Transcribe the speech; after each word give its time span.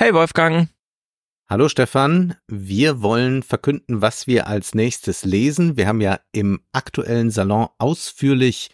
Hey 0.00 0.14
Wolfgang. 0.14 0.68
Hallo 1.50 1.68
Stefan, 1.68 2.36
wir 2.46 3.02
wollen 3.02 3.42
verkünden, 3.42 4.00
was 4.00 4.28
wir 4.28 4.46
als 4.46 4.72
nächstes 4.72 5.24
lesen. 5.24 5.76
Wir 5.76 5.88
haben 5.88 6.00
ja 6.00 6.20
im 6.30 6.60
aktuellen 6.70 7.32
Salon 7.32 7.66
ausführlich 7.78 8.70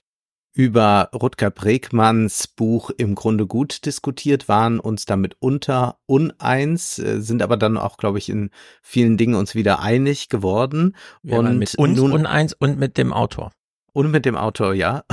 über 0.53 1.09
Rutger 1.15 1.51
Bregmanns 1.51 2.47
Buch 2.47 2.91
im 2.91 3.15
Grunde 3.15 3.47
gut 3.47 3.87
diskutiert, 3.87 4.51
waren 4.51 4.79
uns 4.79 5.07
damit 5.07 5.37
unter 5.39 5.97
uneins, 6.05 6.99
äh, 6.99 7.23
sind 7.23 7.41
aber 7.41 7.57
dann 7.57 7.79
auch, 7.79 7.97
glaube 7.97 8.19
ich, 8.19 8.29
in 8.29 8.51
vielen 8.83 9.17
Dingen 9.17 9.35
uns 9.35 9.55
wieder 9.55 9.81
einig 9.81 10.29
geworden. 10.29 10.95
Wir 11.23 11.39
und 11.39 11.57
mit 11.57 11.75
uns 11.77 11.97
nun, 11.97 12.13
uneins 12.13 12.53
und 12.53 12.79
mit 12.79 12.99
dem 12.99 13.15
Autor. 13.15 13.51
Und 13.95 14.11
mit 14.11 14.25
dem 14.25 14.35
Autor, 14.35 14.75
ja. 14.75 15.05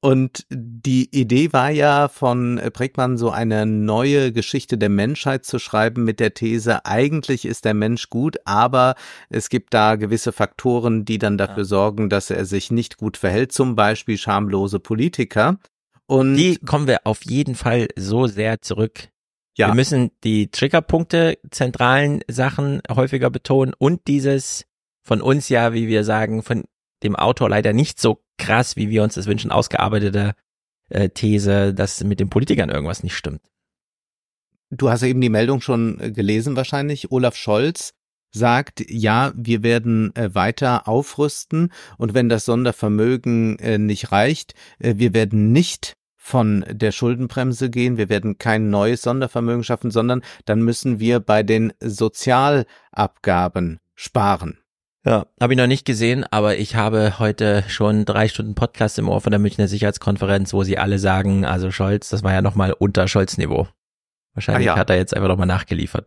Und 0.00 0.46
die 0.48 1.08
Idee 1.10 1.52
war 1.52 1.70
ja 1.70 2.06
von 2.06 2.60
Bregmann, 2.72 3.18
so 3.18 3.30
eine 3.30 3.66
neue 3.66 4.30
Geschichte 4.30 4.78
der 4.78 4.88
Menschheit 4.88 5.44
zu 5.44 5.58
schreiben 5.58 6.04
mit 6.04 6.20
der 6.20 6.32
These, 6.32 6.86
eigentlich 6.86 7.44
ist 7.44 7.64
der 7.64 7.74
Mensch 7.74 8.10
gut, 8.10 8.36
aber 8.44 8.94
es 9.30 9.48
gibt 9.48 9.74
da 9.74 9.96
gewisse 9.96 10.30
Faktoren, 10.30 11.04
die 11.04 11.18
dann 11.18 11.36
dafür 11.36 11.58
ja. 11.58 11.64
sorgen, 11.64 12.08
dass 12.08 12.30
er 12.30 12.44
sich 12.44 12.70
nicht 12.70 12.98
gut 12.98 13.16
verhält, 13.16 13.50
zum 13.50 13.74
Beispiel 13.74 14.16
schamlose 14.16 14.78
Politiker. 14.78 15.58
Und 16.06 16.36
die 16.36 16.58
kommen 16.58 16.86
wir 16.86 17.00
auf 17.04 17.24
jeden 17.24 17.56
Fall 17.56 17.88
so 17.96 18.28
sehr 18.28 18.62
zurück. 18.62 19.08
Ja. 19.56 19.68
Wir 19.68 19.74
müssen 19.74 20.12
die 20.22 20.52
Triggerpunkte, 20.52 21.38
zentralen 21.50 22.20
Sachen 22.28 22.80
häufiger 22.88 23.30
betonen 23.30 23.74
und 23.76 24.06
dieses 24.06 24.66
von 25.02 25.20
uns 25.20 25.48
ja, 25.48 25.72
wie 25.72 25.88
wir 25.88 26.04
sagen, 26.04 26.42
von 26.42 26.64
dem 27.04 27.16
Autor 27.16 27.48
leider 27.48 27.72
nicht 27.72 28.00
so 28.00 28.22
krass, 28.38 28.76
wie 28.76 28.90
wir 28.90 29.02
uns 29.02 29.14
das 29.14 29.26
wünschen, 29.26 29.50
ausgearbeitete 29.50 30.34
äh, 30.88 31.08
These, 31.10 31.74
dass 31.74 32.02
mit 32.02 32.20
den 32.20 32.30
Politikern 32.30 32.70
irgendwas 32.70 33.02
nicht 33.02 33.16
stimmt. 33.16 33.42
Du 34.70 34.90
hast 34.90 35.02
eben 35.02 35.20
die 35.20 35.28
Meldung 35.28 35.60
schon 35.60 36.00
äh, 36.00 36.10
gelesen 36.10 36.56
wahrscheinlich. 36.56 37.12
Olaf 37.12 37.36
Scholz 37.36 37.94
sagt, 38.32 38.84
ja, 38.88 39.32
wir 39.36 39.62
werden 39.62 40.14
äh, 40.16 40.34
weiter 40.34 40.88
aufrüsten 40.88 41.72
und 41.98 42.14
wenn 42.14 42.28
das 42.28 42.44
Sondervermögen 42.44 43.58
äh, 43.60 43.78
nicht 43.78 44.10
reicht, 44.10 44.54
äh, 44.80 44.94
wir 44.96 45.14
werden 45.14 45.52
nicht 45.52 45.96
von 46.16 46.64
der 46.68 46.90
Schuldenbremse 46.90 47.70
gehen, 47.70 47.98
wir 47.98 48.08
werden 48.08 48.38
kein 48.38 48.70
neues 48.70 49.02
Sondervermögen 49.02 49.62
schaffen, 49.62 49.90
sondern 49.90 50.22
dann 50.46 50.62
müssen 50.62 50.98
wir 50.98 51.20
bei 51.20 51.42
den 51.42 51.72
Sozialabgaben 51.80 53.78
sparen. 53.94 54.58
Ja, 55.06 55.26
habe 55.38 55.52
ich 55.52 55.58
noch 55.58 55.66
nicht 55.66 55.84
gesehen, 55.84 56.24
aber 56.30 56.56
ich 56.56 56.76
habe 56.76 57.18
heute 57.18 57.62
schon 57.68 58.06
drei 58.06 58.26
Stunden 58.26 58.54
Podcast 58.54 58.98
im 58.98 59.08
Ohr 59.08 59.20
von 59.20 59.32
der 59.32 59.38
Münchner 59.38 59.68
Sicherheitskonferenz, 59.68 60.54
wo 60.54 60.62
sie 60.62 60.78
alle 60.78 60.98
sagen, 60.98 61.44
also 61.44 61.70
Scholz, 61.70 62.08
das 62.08 62.22
war 62.22 62.32
ja 62.32 62.40
nochmal 62.40 62.72
unter 62.72 63.06
Scholz-Niveau. 63.06 63.68
Wahrscheinlich 64.32 64.70
ah, 64.70 64.74
ja. 64.74 64.78
hat 64.78 64.88
er 64.88 64.96
jetzt 64.96 65.14
einfach 65.14 65.28
nochmal 65.28 65.46
nachgeliefert. 65.46 66.06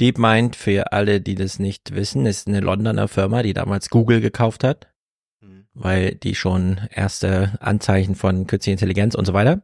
DeepMind, 0.03 0.57
für 0.57 0.93
alle, 0.93 1.21
die 1.21 1.37
das 1.37 1.61
nicht 1.61 1.95
wissen, 1.95 2.27
ist 2.27 2.49
eine 2.49 2.59
Londoner 2.59 3.07
Firma, 3.07 3.43
die 3.45 3.53
damals 3.53 3.89
Google 3.89 4.21
gekauft 4.21 4.65
hat, 4.65 4.89
mhm. 5.41 5.67
weil 5.75 6.17
die 6.17 6.35
schon 6.35 6.81
erste 6.91 7.57
Anzeichen 7.61 8.17
von 8.17 8.49
künstlicher 8.49 8.73
Intelligenz 8.73 9.15
und 9.15 9.27
so 9.27 9.33
weiter. 9.33 9.63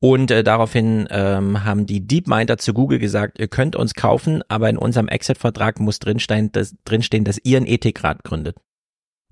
Und 0.00 0.32
äh, 0.32 0.42
daraufhin 0.42 1.06
ähm, 1.10 1.64
haben 1.64 1.86
die 1.86 2.04
DeepMinder 2.04 2.58
zu 2.58 2.74
Google 2.74 2.98
gesagt, 2.98 3.38
ihr 3.38 3.46
könnt 3.46 3.76
uns 3.76 3.94
kaufen, 3.94 4.42
aber 4.48 4.68
in 4.68 4.78
unserem 4.78 5.06
Exit-Vertrag 5.06 5.78
muss 5.78 6.00
drinstehen 6.00 6.50
dass, 6.50 6.74
drinstehen, 6.84 7.24
dass 7.24 7.38
ihr 7.44 7.56
einen 7.56 7.66
Ethikrat 7.66 8.24
gründet. 8.24 8.56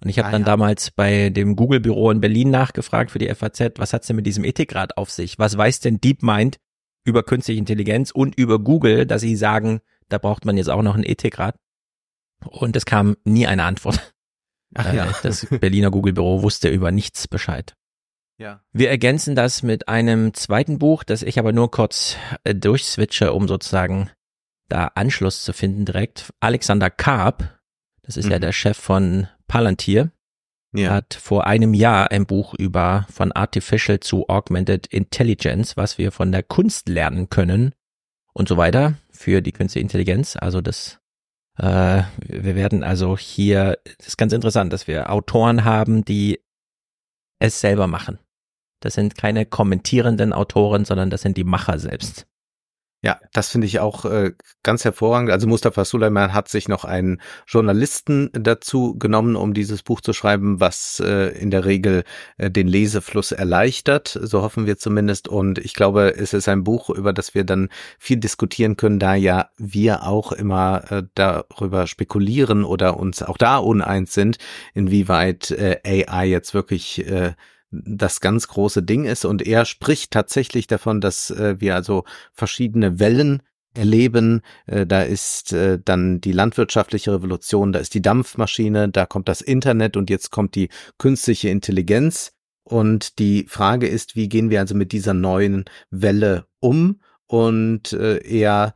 Und 0.01 0.11
ich 0.11 0.19
habe 0.19 0.29
ah, 0.29 0.33
dann 0.33 0.43
ja. 0.43 0.47
damals 0.47 0.93
bei 0.93 1.31
dem 1.31 1.57
Google-Büro 1.57 2.11
in 2.13 2.21
Berlin 2.21 2.51
nachgefragt 2.51 3.11
für 3.11 3.19
die 3.19 3.33
FAZ, 3.35 3.79
was 3.79 3.93
hat's 3.93 4.07
denn 4.07 4.17
mit 4.17 4.27
diesem 4.27 4.45
Ethikrat 4.45 4.97
auf 4.97 5.11
sich? 5.11 5.41
Was 5.41 5.57
weiß 5.57 5.81
denn 5.81 6.01
DeepMind 6.01 6.59
über 7.05 7.25
künstliche 7.25 7.59
Intelligenz 7.59 8.13
und 8.13 8.37
über 8.37 8.61
Google, 8.61 9.07
dass 9.07 9.23
sie 9.23 9.35
sagen, 9.35 9.81
da 10.09 10.19
braucht 10.19 10.45
man 10.45 10.57
jetzt 10.57 10.71
auch 10.71 10.83
noch 10.83 10.95
einen 10.95 11.05
Ethikrat. 11.05 11.57
Und 12.45 12.77
es 12.77 12.85
kam 12.85 13.17
nie 13.25 13.47
eine 13.47 13.65
Antwort. 13.65 14.13
Ach 14.75 14.93
ja. 14.93 15.07
Äh, 15.07 15.13
das 15.23 15.47
Berliner 15.47 15.91
Google-Büro 15.91 16.43
wusste 16.43 16.69
über 16.69 16.91
nichts 16.93 17.29
Bescheid. 17.29 17.75
Ja. 18.39 18.61
Wir 18.73 18.91
ergänzen 18.91 19.35
das 19.35 19.63
mit 19.63 19.89
einem 19.89 20.35
zweiten 20.35 20.79
Buch, 20.79 21.05
das 21.05 21.23
ich 21.23 21.39
aber 21.39 21.53
nur 21.53 21.71
kurz 21.71 22.17
äh, 22.45 22.55
durchswitche, 22.55 23.33
um 23.33 23.49
sozusagen 23.49 24.11
da 24.69 24.89
Anschluss 24.95 25.43
zu 25.43 25.53
finden 25.53 25.87
direkt. 25.87 26.33
Alexander 26.41 26.91
Karp, 26.91 27.59
das 28.03 28.17
ist 28.17 28.27
mhm. 28.27 28.33
ja 28.33 28.39
der 28.39 28.53
Chef 28.53 28.77
von 28.77 29.29
Palantir, 29.47 30.11
ja. 30.75 30.91
hat 30.91 31.15
vor 31.15 31.47
einem 31.47 31.73
Jahr 31.73 32.11
ein 32.11 32.27
Buch 32.27 32.53
über 32.53 33.07
von 33.11 33.33
Artificial 33.33 34.01
zu 34.01 34.29
Augmented 34.29 34.87
Intelligence, 34.89 35.79
was 35.79 35.97
wir 35.97 36.13
von 36.13 36.31
der 36.31 36.43
Kunst 36.43 36.91
lernen 36.91 37.31
können 37.31 37.73
und 38.37 38.49
so 38.49 38.59
weiter 38.59 38.95
für 39.11 39.41
die 39.41 39.53
künstliche 39.53 39.83
Intelligenz. 39.83 40.37
Also 40.37 40.61
das, 40.61 40.99
äh, 41.59 42.03
wir 42.19 42.55
werden 42.55 42.85
also 42.85 43.17
hier, 43.17 43.79
das 43.97 44.09
ist 44.09 44.19
ganz 44.19 44.35
interessant, 44.35 44.75
dass 44.75 44.87
wir 44.87 45.11
Autoren 45.11 45.65
haben, 45.65 46.05
die 46.05 46.41
es 47.41 47.61
selber 47.61 47.87
machen. 47.87 48.19
Das 48.81 48.93
sind 48.93 49.17
keine 49.17 49.47
kommentierenden 49.47 50.35
Autoren, 50.35 50.85
sondern 50.85 51.09
das 51.09 51.23
sind 51.23 51.39
die 51.39 51.45
Macher 51.45 51.79
selbst. 51.79 52.27
Ja, 53.03 53.21
das 53.33 53.51
finde 53.51 53.67
ich 53.67 53.79
auch 53.79 54.05
äh, 54.07 54.33
ganz 54.63 54.85
hervorragend. 54.85 55.31
Also 55.31 55.47
Mustafa 55.47 55.85
Suleiman 55.85 56.33
hat 56.33 56.49
sich 56.49 56.67
noch 56.67 56.85
einen 56.85 57.21
Journalisten 57.47 58.31
dazu 58.33 58.99
genommen, 58.99 59.37
um 59.37 59.53
dieses 59.53 59.83
Buch 59.83 60.01
zu 60.01 60.13
schreiben, 60.15 60.61
was 60.61 61.01
äh, 61.05 61.29
in 61.39 61.51
der 61.51 61.67
Regel 61.67 62.05
äh, 62.39 62.51
den 62.51 62.67
Lesefluss 62.67 63.33
erleichtert. 63.33 64.19
So 64.21 64.43
hoffen 64.43 64.67
wir 64.67 64.79
zumindest. 64.79 65.29
Und 65.29 65.59
ich 65.59 65.75
glaube, 65.75 66.17
es 66.17 66.33
ist 66.33 66.49
ein 66.49 66.65
Buch, 66.65 66.89
über 66.89 67.13
das 67.13 67.35
wir 67.35 67.45
dann 67.45 67.69
viel 67.99 68.17
diskutieren 68.17 68.77
können, 68.77 68.99
da 68.99 69.15
ja 69.15 69.51
wir 69.59 70.05
auch 70.05 70.33
immer 70.33 70.91
äh, 70.91 71.03
darüber 71.15 71.87
spekulieren 71.87 72.65
oder 72.65 72.99
uns 72.99 73.23
auch 73.23 73.37
da 73.37 73.59
uneins 73.59 74.15
sind, 74.15 74.39
inwieweit 74.75 75.51
äh, 75.51 75.81
AI 75.85 76.27
jetzt 76.27 76.55
wirklich 76.55 77.07
äh, 77.07 77.35
das 77.71 78.21
ganz 78.21 78.49
große 78.49 78.83
Ding 78.83 79.05
ist. 79.05 79.25
Und 79.25 79.43
er 79.43 79.65
spricht 79.65 80.11
tatsächlich 80.13 80.67
davon, 80.67 81.01
dass 81.01 81.31
äh, 81.31 81.57
wir 81.59 81.75
also 81.75 82.05
verschiedene 82.33 82.99
Wellen 82.99 83.43
erleben. 83.75 84.43
Äh, 84.67 84.87
da 84.87 85.03
ist 85.03 85.53
äh, 85.53 85.79
dann 85.85 86.21
die 86.21 86.33
landwirtschaftliche 86.33 87.13
Revolution, 87.13 87.73
da 87.73 87.79
ist 87.79 87.95
die 87.95 88.03
Dampfmaschine, 88.03 88.89
da 88.89 89.07
kommt 89.07 89.29
das 89.29 89.41
Internet 89.41 89.97
und 89.97 90.11
jetzt 90.11 90.31
kommt 90.31 90.55
die 90.55 90.69
künstliche 90.99 91.49
Intelligenz. 91.49 92.33
Und 92.65 93.21
die 93.21 93.47
Frage 93.49 93.87
ist, 93.87 94.17
wie 94.17 94.29
gehen 94.29 94.51
wir 94.51 94.61
also 94.61 94.75
mit 94.75 94.91
dieser 94.91 95.15
neuen 95.15 95.67
Welle 95.91 96.47
um? 96.59 97.01
Und 97.27 97.93
äh, 97.93 98.19
er 98.19 98.75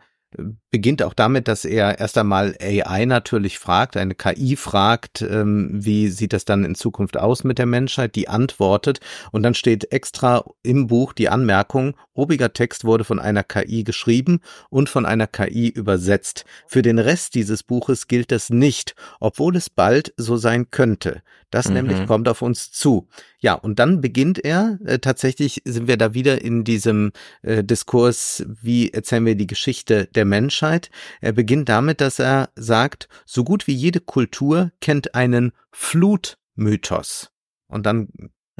beginnt 0.70 1.02
auch 1.02 1.14
damit, 1.14 1.48
dass 1.48 1.64
er 1.64 1.98
erst 1.98 2.16
einmal 2.16 2.56
AI 2.60 3.04
natürlich 3.04 3.58
fragt, 3.58 3.96
eine 3.96 4.14
KI 4.14 4.56
fragt, 4.56 5.22
ähm, 5.22 5.70
wie 5.72 6.08
sieht 6.08 6.32
das 6.32 6.44
dann 6.44 6.64
in 6.64 6.74
Zukunft 6.76 7.16
aus 7.16 7.42
mit 7.42 7.58
der 7.58 7.66
Menschheit, 7.66 8.14
die 8.14 8.28
antwortet 8.28 9.00
und 9.32 9.42
dann 9.42 9.54
steht 9.54 9.92
extra 9.92 10.44
im 10.62 10.86
Buch 10.86 11.12
die 11.12 11.28
Anmerkung, 11.28 11.96
obiger 12.14 12.52
Text 12.52 12.84
wurde 12.84 13.04
von 13.04 13.18
einer 13.18 13.42
KI 13.42 13.82
geschrieben 13.82 14.40
und 14.68 14.88
von 14.88 15.04
einer 15.04 15.26
KI 15.26 15.68
übersetzt. 15.68 16.44
Für 16.66 16.82
den 16.82 16.98
Rest 16.98 17.34
dieses 17.34 17.62
Buches 17.64 18.06
gilt 18.06 18.30
das 18.30 18.50
nicht, 18.50 18.94
obwohl 19.18 19.56
es 19.56 19.68
bald 19.68 20.14
so 20.16 20.36
sein 20.36 20.70
könnte. 20.70 21.22
Das 21.50 21.66
mhm. 21.66 21.74
nämlich 21.74 22.06
kommt 22.06 22.28
auf 22.28 22.42
uns 22.42 22.70
zu. 22.70 23.08
Ja, 23.42 23.54
und 23.54 23.78
dann 23.78 24.02
beginnt 24.02 24.38
er, 24.44 24.78
äh, 24.84 24.98
tatsächlich 24.98 25.62
sind 25.64 25.88
wir 25.88 25.96
da 25.96 26.12
wieder 26.12 26.42
in 26.42 26.62
diesem 26.62 27.12
äh, 27.42 27.64
Diskurs, 27.64 28.44
wie 28.46 28.90
erzählen 28.90 29.24
wir 29.24 29.34
die 29.34 29.46
Geschichte 29.46 30.06
der 30.14 30.26
Menschheit. 30.26 30.90
Er 31.22 31.32
beginnt 31.32 31.70
damit, 31.70 32.02
dass 32.02 32.18
er 32.18 32.50
sagt, 32.54 33.08
so 33.24 33.42
gut 33.42 33.66
wie 33.66 33.72
jede 33.72 34.00
Kultur 34.00 34.72
kennt 34.82 35.14
einen 35.14 35.52
Flutmythos. 35.72 37.30
Und 37.66 37.86
dann 37.86 38.08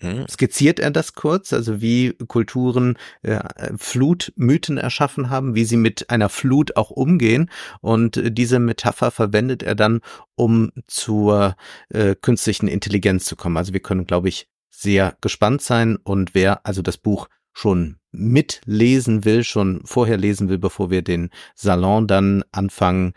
mhm. 0.01 0.25
skizziert 0.31 0.79
er 0.79 0.91
das 0.91 1.13
kurz, 1.13 1.53
also 1.53 1.83
wie 1.83 2.15
Kulturen 2.15 2.97
äh, 3.21 3.41
Flutmythen 3.77 4.79
erschaffen 4.79 5.29
haben, 5.29 5.55
wie 5.55 5.65
sie 5.65 5.77
mit 5.77 6.09
einer 6.09 6.31
Flut 6.31 6.77
auch 6.77 6.91
umgehen. 6.91 7.51
Und 7.83 8.17
äh, 8.17 8.33
diese 8.33 8.59
Metapher 8.59 9.11
verwendet 9.11 9.63
er 9.63 9.75
dann, 9.75 10.01
um 10.37 10.73
zur 10.87 11.55
äh, 11.91 12.15
künstlichen 12.15 12.67
Intelligenz 12.67 13.27
zu 13.27 13.37
kommen. 13.37 13.59
Also 13.59 13.75
wir 13.75 13.81
können, 13.81 14.07
glaube 14.07 14.31
ich, 14.31 14.50
sehr 14.71 15.17
gespannt 15.21 15.63
sein 15.63 15.97
und 15.97 16.35
wer 16.35 16.65
also 16.67 16.83
das 16.83 16.97
Buch 16.97 17.29
schon 17.53 17.97
mitlesen 18.13 19.25
will, 19.25 19.45
schon 19.45 19.83
vorher 19.85 20.17
lesen 20.17 20.49
will, 20.49 20.59
bevor 20.59 20.91
wir 20.91 21.03
den 21.03 21.31
Salon 21.55 22.07
dann 22.07 22.45
Anfang 22.53 23.15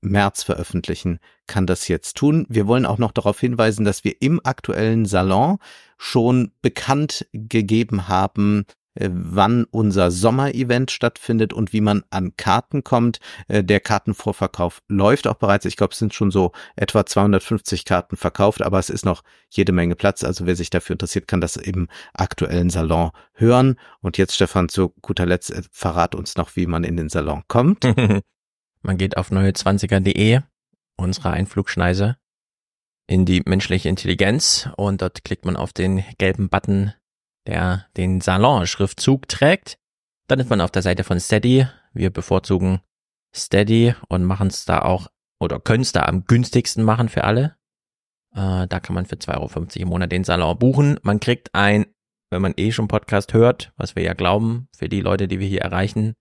März 0.00 0.42
veröffentlichen, 0.42 1.18
kann 1.46 1.66
das 1.66 1.88
jetzt 1.88 2.16
tun. 2.16 2.46
Wir 2.48 2.66
wollen 2.66 2.86
auch 2.86 2.98
noch 2.98 3.12
darauf 3.12 3.40
hinweisen, 3.40 3.84
dass 3.84 4.04
wir 4.04 4.20
im 4.20 4.40
aktuellen 4.44 5.06
Salon 5.06 5.58
schon 5.98 6.52
bekannt 6.62 7.26
gegeben 7.32 8.08
haben, 8.08 8.66
wann 9.00 9.64
unser 9.64 10.10
Sommerevent 10.10 10.90
stattfindet 10.90 11.52
und 11.52 11.72
wie 11.72 11.80
man 11.80 12.04
an 12.10 12.36
Karten 12.36 12.84
kommt. 12.84 13.20
Äh, 13.48 13.64
der 13.64 13.80
Kartenvorverkauf 13.80 14.82
läuft 14.88 15.26
auch 15.26 15.34
bereits. 15.34 15.64
Ich 15.64 15.76
glaube, 15.76 15.92
es 15.92 15.98
sind 15.98 16.14
schon 16.14 16.30
so 16.30 16.52
etwa 16.76 17.04
250 17.04 17.84
Karten 17.84 18.16
verkauft, 18.16 18.62
aber 18.62 18.78
es 18.78 18.90
ist 18.90 19.04
noch 19.04 19.22
jede 19.50 19.72
Menge 19.72 19.96
Platz. 19.96 20.24
Also 20.24 20.46
wer 20.46 20.56
sich 20.56 20.70
dafür 20.70 20.94
interessiert, 20.94 21.28
kann 21.28 21.40
das 21.40 21.56
im 21.56 21.88
aktuellen 22.14 22.70
Salon 22.70 23.10
hören. 23.34 23.76
Und 24.00 24.18
jetzt, 24.18 24.34
Stefan, 24.34 24.68
zu 24.68 24.90
guter 25.02 25.26
Letzt, 25.26 25.50
äh, 25.50 25.62
verrat 25.70 26.14
uns 26.14 26.36
noch, 26.36 26.56
wie 26.56 26.66
man 26.66 26.84
in 26.84 26.96
den 26.96 27.08
Salon 27.08 27.42
kommt. 27.48 27.84
man 28.82 28.98
geht 28.98 29.16
auf 29.16 29.30
neue20er.de, 29.30 30.40
unsere 30.96 31.30
Einflugschneise, 31.30 32.16
in 33.06 33.24
die 33.24 33.42
menschliche 33.44 33.88
Intelligenz 33.88 34.68
und 34.76 35.02
dort 35.02 35.24
klickt 35.24 35.44
man 35.44 35.56
auf 35.56 35.72
den 35.72 36.04
gelben 36.18 36.48
Button 36.48 36.92
der 37.46 37.86
den 37.96 38.20
Salon-Schriftzug 38.20 39.28
trägt. 39.28 39.78
Dann 40.28 40.40
ist 40.40 40.50
man 40.50 40.60
auf 40.60 40.70
der 40.70 40.82
Seite 40.82 41.04
von 41.04 41.20
Steady. 41.20 41.66
Wir 41.92 42.10
bevorzugen 42.10 42.80
Steady 43.34 43.94
und 44.08 44.24
machen 44.24 44.48
es 44.48 44.64
da 44.64 44.82
auch 44.82 45.08
oder 45.38 45.60
können 45.60 45.82
es 45.82 45.92
da 45.92 46.02
am 46.02 46.24
günstigsten 46.24 46.82
machen 46.82 47.08
für 47.08 47.24
alle. 47.24 47.56
Äh, 48.34 48.66
da 48.66 48.80
kann 48.80 48.94
man 48.94 49.06
für 49.06 49.16
2,50 49.16 49.34
Euro 49.36 49.82
im 49.82 49.88
Monat 49.88 50.12
den 50.12 50.24
Salon 50.24 50.58
buchen. 50.58 50.98
Man 51.02 51.20
kriegt 51.20 51.54
ein, 51.54 51.86
wenn 52.30 52.42
man 52.42 52.54
eh 52.56 52.72
schon 52.72 52.88
Podcast 52.88 53.34
hört, 53.34 53.72
was 53.76 53.96
wir 53.96 54.02
ja 54.02 54.14
glauben, 54.14 54.68
für 54.76 54.88
die 54.88 55.00
Leute, 55.00 55.28
die 55.28 55.38
wir 55.38 55.46
hier 55.46 55.62
erreichen, 55.62 56.14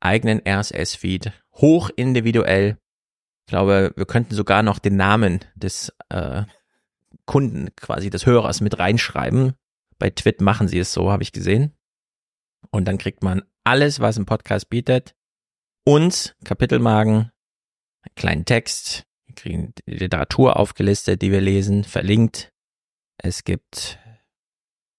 eigenen 0.00 0.40
RSS-Feed, 0.46 1.32
hoch 1.54 1.90
individuell. 1.94 2.78
Ich 3.46 3.50
glaube, 3.50 3.92
wir 3.96 4.06
könnten 4.06 4.34
sogar 4.34 4.62
noch 4.62 4.78
den 4.78 4.96
Namen 4.96 5.40
des 5.54 5.92
äh, 6.08 6.44
Kunden, 7.26 7.74
quasi 7.76 8.10
des 8.10 8.26
Hörers 8.26 8.60
mit 8.60 8.78
reinschreiben. 8.78 9.54
Bei 9.98 10.10
Twit 10.10 10.40
machen 10.40 10.68
sie 10.68 10.78
es 10.78 10.92
so, 10.92 11.10
habe 11.10 11.22
ich 11.22 11.32
gesehen. 11.32 11.74
Und 12.70 12.86
dann 12.86 12.98
kriegt 12.98 13.22
man 13.22 13.42
alles, 13.64 14.00
was 14.00 14.18
ein 14.18 14.26
Podcast 14.26 14.68
bietet. 14.68 15.14
Uns, 15.84 16.34
Kapitelmarken, 16.44 17.30
einen 18.02 18.14
kleinen 18.16 18.44
Text, 18.44 19.04
wir 19.26 19.34
kriegen 19.34 19.72
die 19.86 19.94
Literatur 19.94 20.58
aufgelistet, 20.58 21.22
die 21.22 21.30
wir 21.30 21.40
lesen, 21.40 21.84
verlinkt. 21.84 22.52
Es 23.18 23.44
gibt, 23.44 23.98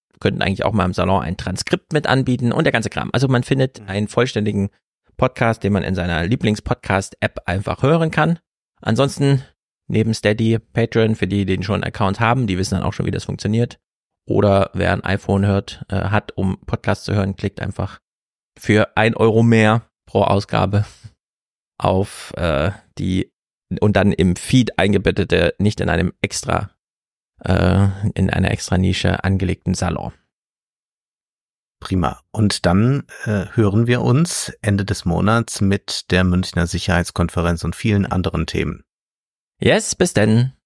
wir 0.10 0.20
könnten 0.20 0.42
eigentlich 0.42 0.64
auch 0.64 0.74
mal 0.74 0.86
im 0.86 0.94
Salon 0.94 1.22
ein 1.22 1.38
Transkript 1.38 1.94
mit 1.94 2.08
anbieten 2.08 2.52
und 2.52 2.64
der 2.64 2.74
ganze 2.74 2.90
Kram. 2.90 3.10
Also 3.14 3.28
man 3.28 3.44
findet 3.44 3.82
mhm. 3.82 3.88
einen 3.88 4.08
vollständigen 4.08 4.70
Podcast, 5.18 5.64
den 5.64 5.74
man 5.74 5.84
in 5.84 5.96
seiner 5.96 6.26
Lieblingspodcast-App 6.26 7.40
einfach 7.46 7.82
hören 7.84 8.12
kann. 8.12 8.40
Ansonsten 8.82 9.44
neben 9.88 10.14
Steady, 10.14 10.60
Patreon, 10.60 11.16
für 11.16 11.28
die, 11.28 11.46
die 11.46 11.56
den 11.58 11.64
schon 11.64 11.76
einen 11.76 11.84
Account 11.84 12.20
haben, 12.20 12.48
die 12.48 12.58
wissen 12.58 12.76
dann 12.76 12.84
auch 12.84 12.94
schon, 12.94 13.06
wie 13.06 13.12
das 13.12 13.26
funktioniert. 13.26 13.80
Oder 14.28 14.72
wer 14.74 14.92
ein 14.92 15.04
iPhone 15.04 15.46
hört, 15.46 15.86
äh, 15.90 15.96
hat, 15.96 16.34
um 16.36 16.60
Podcast 16.66 17.06
zu 17.06 17.16
hören, 17.16 17.36
klickt 17.36 17.62
einfach 17.62 18.00
für 18.60 18.96
ein 18.98 19.16
Euro 19.16 19.42
mehr 19.42 19.90
pro 20.06 20.24
Ausgabe 20.24 20.86
auf 21.78 22.34
äh, 22.36 22.72
die 22.98 23.32
und 23.82 23.96
dann 23.96 24.12
im 24.12 24.36
Feed 24.36 24.78
eingebettete, 24.80 25.56
nicht 25.60 25.82
in 25.82 25.90
einem 25.90 26.14
extra, 26.22 26.72
äh, 27.44 27.88
in 28.16 28.30
einer 28.30 28.52
extra 28.52 28.78
Nische 28.78 29.24
angelegten 29.24 29.74
Salon. 29.74 30.14
Prima. 31.80 32.22
Und 32.32 32.66
dann 32.66 33.04
äh, 33.26 33.46
hören 33.54 33.88
wir 33.88 34.02
uns 34.02 34.50
Ende 34.62 34.84
des 34.84 35.06
Monats 35.06 35.62
mit 35.62 36.12
der 36.12 36.24
Münchner 36.24 36.66
Sicherheitskonferenz 36.66 37.64
und 37.64 37.76
vielen 37.76 38.06
anderen 38.06 38.48
Themen. 38.48 38.84
Yes, 39.62 39.96
bis 39.96 40.14
denn. 40.14 40.57